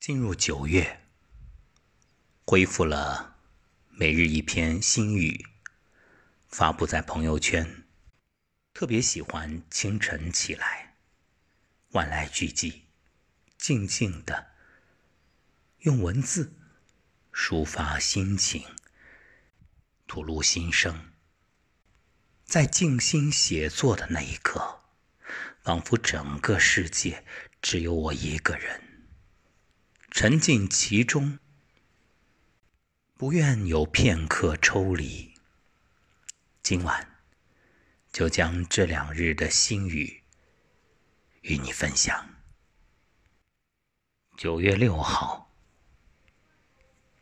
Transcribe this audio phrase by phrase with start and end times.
[0.00, 1.00] 进入九月，
[2.46, 3.36] 恢复了
[3.90, 5.44] 每日一篇心语，
[6.46, 7.84] 发布在朋友圈。
[8.72, 10.94] 特别喜欢清晨起来，
[11.90, 12.82] 万籁俱寂，
[13.58, 14.52] 静静的
[15.80, 16.54] 用文字
[17.32, 18.64] 抒发心情，
[20.06, 21.12] 吐露心声。
[22.44, 24.80] 在静心写作的那一刻，
[25.60, 27.24] 仿佛整个世界
[27.60, 28.87] 只有我一个人。
[30.20, 31.38] 沉浸其中，
[33.14, 35.32] 不愿有片刻抽离。
[36.60, 37.20] 今晚
[38.10, 40.24] 就将这两日的心语
[41.42, 42.34] 与你分享。
[44.36, 45.52] 九月六号，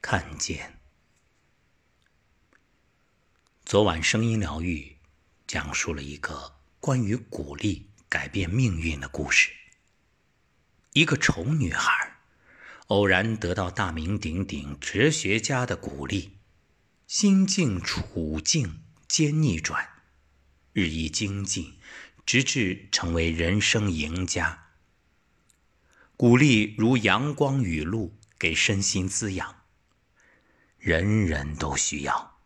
[0.00, 0.80] 看见。
[3.66, 4.96] 昨晚声音疗愈
[5.46, 9.52] 讲述了一个关于鼓励改变命运的故事。
[10.94, 12.05] 一个丑女孩。
[12.86, 16.38] 偶然得到大名鼎鼎哲学家的鼓励，
[17.08, 19.88] 心境处境皆逆转，
[20.72, 21.78] 日益精进，
[22.24, 24.68] 直至成为人生赢家。
[26.16, 29.62] 鼓励如阳光雨露，给身心滋养，
[30.78, 32.38] 人人都需要。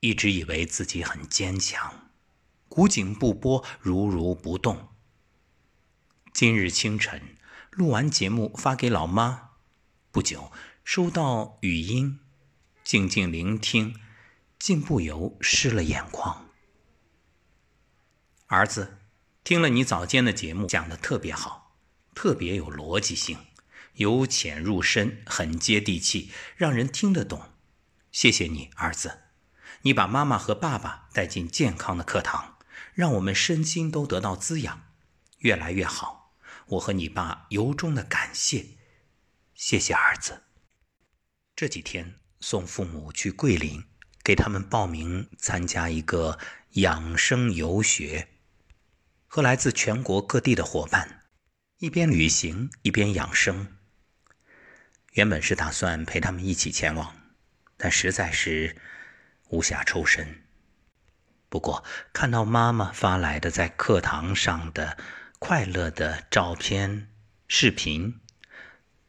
[0.00, 2.10] 一直以为自己很坚强，
[2.68, 4.88] 古井不波，如如不动。
[6.32, 7.36] 今日清晨。
[7.74, 9.50] 录完节目发给老妈，
[10.12, 10.52] 不久
[10.84, 12.20] 收到语音，
[12.84, 13.96] 静静聆听，
[14.60, 16.46] 竟不由湿了眼眶。
[18.46, 18.98] 儿子，
[19.42, 21.76] 听了你早间的节目，讲的特别好，
[22.14, 23.38] 特别有逻辑性，
[23.94, 27.42] 由浅入深，很接地气，让人听得懂。
[28.12, 29.22] 谢谢你，儿子，
[29.82, 32.58] 你把妈妈和爸爸带进健康的课堂，
[32.92, 34.84] 让我们身心都得到滋养，
[35.38, 36.23] 越来越好。
[36.68, 38.78] 我和你爸由衷的感谢，
[39.54, 40.44] 谢谢儿子。
[41.54, 43.84] 这几天送父母去桂林，
[44.22, 46.38] 给他们报名参加一个
[46.70, 48.28] 养生游学，
[49.26, 51.24] 和来自全国各地的伙伴，
[51.78, 53.76] 一边旅行一边养生。
[55.12, 57.14] 原本是打算陪他们一起前往，
[57.76, 58.80] 但实在是
[59.50, 60.46] 无暇抽身。
[61.50, 64.96] 不过看到妈妈发来的在课堂上的。
[65.46, 67.10] 快乐的照片、
[67.46, 68.18] 视频，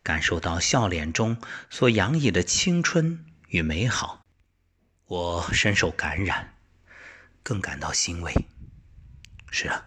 [0.00, 1.36] 感受到笑脸中
[1.68, 4.24] 所洋溢的青春与美好，
[5.06, 6.54] 我深受感染，
[7.42, 8.32] 更感到欣慰。
[9.50, 9.84] 是啊，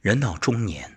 [0.00, 0.96] 人到中年，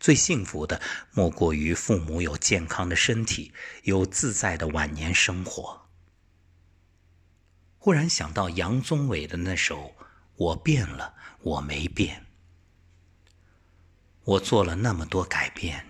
[0.00, 3.52] 最幸福的莫过于父母有健康的身体，
[3.84, 5.86] 有自在的晚年生活。
[7.78, 9.94] 忽然想到杨宗纬的那首
[10.34, 12.20] 《我变了，我没变》。
[14.24, 15.84] 我做了那么多改变，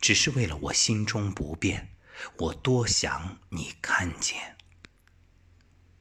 [0.00, 1.94] 只是为了我心中不变。
[2.38, 4.56] 我多想你看见。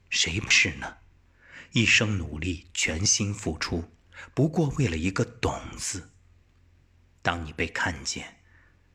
[0.10, 0.98] 谁不是呢？
[1.74, 3.92] 一生努力，全心付出，
[4.34, 6.12] 不过为了一个“懂”字。
[7.22, 8.38] 当你被看见，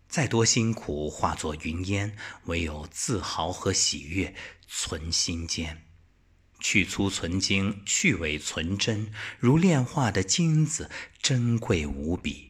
[0.08, 4.34] 再多辛苦化作云烟，唯有自豪和喜悦
[4.66, 5.86] 存心间。
[6.58, 10.90] 去粗存精，去伪存真，如炼化的金子，
[11.20, 12.49] 珍贵无比。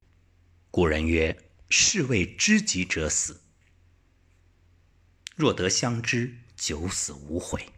[0.73, 1.37] 古人曰
[1.69, 3.41] ：“士为知己者死，
[5.35, 7.73] 若得相知，九死无悔。”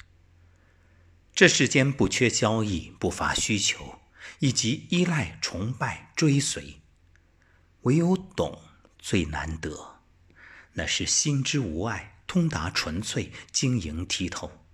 [1.35, 3.99] 这世间不缺交易，不乏需求，
[4.41, 6.83] 以及依赖、崇拜、追随，
[7.83, 8.61] 唯有懂
[8.99, 10.03] 最难得。
[10.75, 14.67] 那是心之无碍，通达纯粹，晶莹剔透。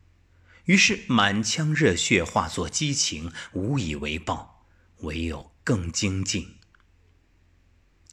[0.64, 4.66] 于是满腔热血化作激情，无以为报，
[5.02, 6.57] 唯有更精进。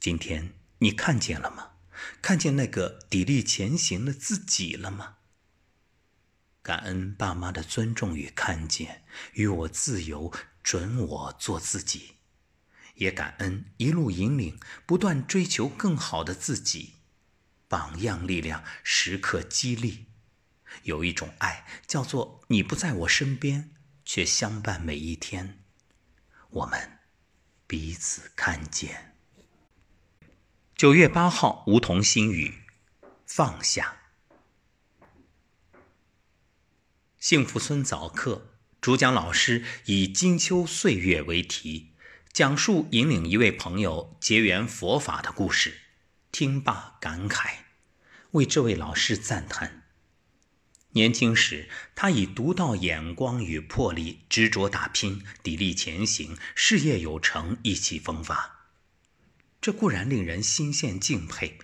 [0.06, 1.72] 今天你看见了吗？
[2.22, 5.16] 看见那个砥砺前行的自己了吗？
[6.62, 12.18] 感恩爸妈的尊重与看见，与我自由，准我做自己；
[12.94, 16.92] 也感恩一路引领，不断追求更好的自己，
[17.66, 20.06] 榜样力量时刻激励。
[20.84, 23.74] 有一种爱，叫做你不在我身边，
[24.04, 25.64] 却相伴每一天。
[26.50, 27.00] 我们
[27.66, 29.15] 彼此看见。
[30.76, 32.52] 九月八号，梧桐心语，
[33.24, 33.96] 放下。
[37.18, 38.52] 幸福村早课
[38.82, 41.94] 主讲老师以“金秋岁月”为题，
[42.30, 45.78] 讲述引领一位朋友结缘佛法的故事。
[46.30, 47.60] 听罢感慨，
[48.32, 49.84] 为这位老师赞叹。
[50.90, 58.55] 年轻时，他以独到眼光与魄力，执着打拼，砥砺前行，事业有成，意气风发。
[59.66, 61.58] 这固然令人心羡敬佩，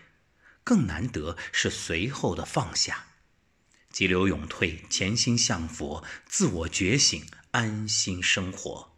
[0.65, 3.07] 更难得是随后的放下。
[3.93, 8.97] 急流勇退，潜心向佛，自我觉醒，安心生活。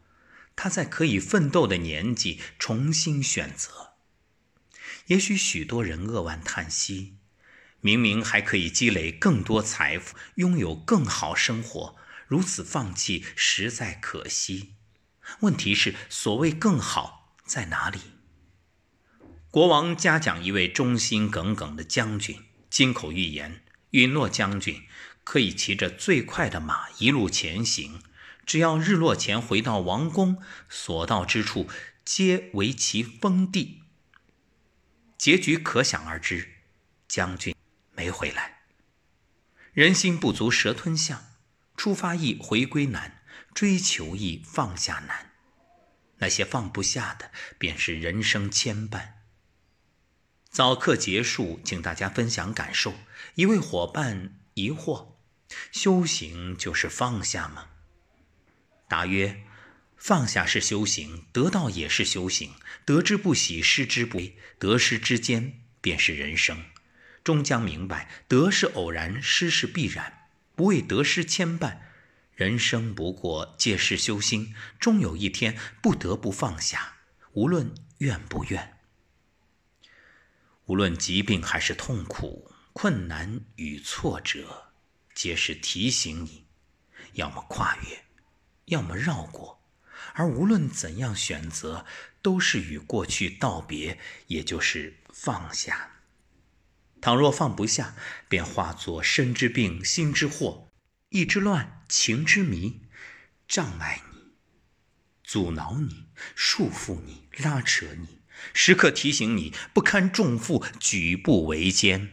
[0.57, 3.93] 他在可以奋斗的年纪重新选择。
[5.09, 7.19] 也许许多人扼腕叹息，
[7.83, 11.97] 明明还可以积累更多财富，拥有更好生活，
[12.27, 14.77] 如此放弃实在可惜。
[15.41, 18.01] 问题是，所谓更好在哪里？
[19.55, 23.63] 国王嘉奖一位忠心耿耿的将军，金口玉言。
[23.91, 24.83] 允诺将军
[25.23, 28.03] 可以骑着最快的马一路前行，
[28.45, 31.69] 只要日落前回到王宫，所到之处
[32.05, 33.85] 皆为其封地。
[35.17, 36.55] 结局可想而知，
[37.07, 37.55] 将军
[37.93, 38.63] 没回来。
[39.73, 41.27] 人心不足蛇吞象，
[41.77, 43.23] 出发易回归难，
[43.55, 45.31] 追求易放下难。
[46.19, 49.11] 那些放不下的，便是人生牵绊。
[50.55, 52.95] 早课结束，请大家分享感受。
[53.35, 55.15] 一位伙伴疑惑：
[55.73, 57.71] 修行就是放下吗？
[58.87, 59.43] 答曰：
[59.97, 62.53] 放下是修行，得到也是修行。
[62.85, 66.67] 得之不喜，失之不悲，得失之间便是人生。
[67.25, 70.29] 终将明白，得是偶然，失是必然。
[70.55, 71.79] 不为得失牵绊，
[72.37, 74.55] 人生不过借势修心。
[74.79, 76.99] 终有一天不得不放下，
[77.33, 78.74] 无论愿不愿。
[80.67, 84.73] 无论疾病还是痛苦、困难与挫折，
[85.15, 86.47] 皆是提醒你，
[87.13, 88.05] 要么跨越，
[88.67, 89.63] 要么绕过。
[90.15, 91.85] 而无论怎样选择，
[92.23, 96.01] 都是与过去道别，也就是放下。
[97.01, 97.95] 倘若放不下，
[98.29, 100.71] 便化作身之病、心之祸、
[101.11, 102.81] 意之乱、情之迷，
[103.47, 104.33] 障碍你，
[105.23, 108.23] 阻挠你，束缚你，拉扯你。
[108.53, 112.11] 时刻提醒你不堪重负，举步维艰，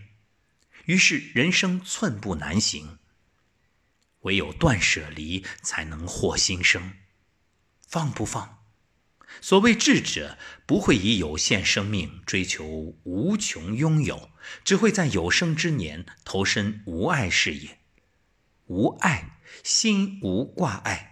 [0.86, 3.00] 于是人生寸步难行。
[4.22, 6.94] 唯有断舍离，才能获新生。
[7.88, 8.60] 放不放？
[9.40, 14.30] 所谓智者，不会以有限生命追求无穷拥有，
[14.64, 17.80] 只会在有生之年投身无爱事业。
[18.68, 21.11] 无爱，心无挂碍。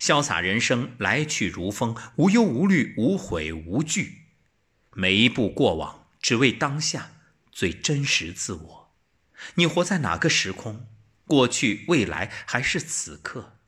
[0.00, 4.22] 潇洒人生，来去如风，无忧无虑，无悔无惧。
[4.94, 7.20] 每一步过往，只为当下
[7.52, 8.94] 最真实自我。
[9.56, 10.88] 你活在哪个时空？
[11.26, 13.58] 过去、未来，还是此刻？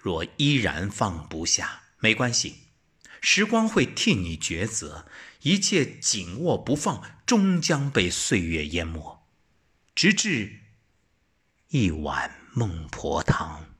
[0.00, 2.68] 若依然放不下，没关系，
[3.20, 5.06] 时光会替你抉择。
[5.42, 9.26] 一切紧握不放，终将被岁月淹没，
[9.92, 10.60] 直至
[11.70, 13.71] 一碗孟婆汤。